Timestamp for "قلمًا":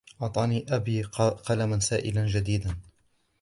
1.45-1.79